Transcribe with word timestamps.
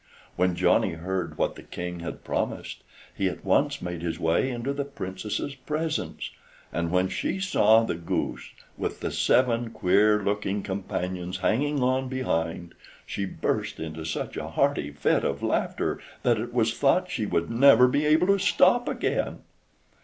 When 0.35 0.55
Johnny 0.55 0.93
heard 0.93 1.37
what 1.37 1.53
the 1.53 1.61
King 1.61 1.99
had 1.99 2.23
promised, 2.23 2.81
he 3.13 3.29
at 3.29 3.45
once 3.45 3.83
made 3.83 4.01
his 4.01 4.19
way 4.19 4.49
into 4.49 4.73
the 4.73 4.83
Princess's 4.83 5.53
presence, 5.53 6.31
and 6.73 6.89
when 6.89 7.07
she 7.07 7.39
saw 7.39 7.83
the 7.83 7.93
goose, 7.93 8.49
with 8.79 9.01
the 9.01 9.11
seven 9.11 9.69
queer 9.69 10.19
looking 10.23 10.63
companions 10.63 11.37
hanging 11.37 11.83
on 11.83 12.09
behind, 12.09 12.73
she 13.05 13.25
burst 13.25 13.79
into 13.79 14.03
such 14.03 14.37
a 14.37 14.47
hearty 14.47 14.89
fit 14.89 15.23
of 15.23 15.43
laughter 15.43 15.99
that 16.23 16.39
it 16.39 16.51
was 16.51 16.73
thought 16.75 17.11
she 17.11 17.27
would 17.27 17.51
never 17.51 17.87
be 17.87 18.03
able 18.07 18.25
to 18.25 18.39
stop 18.39 18.87
again. 18.89 19.43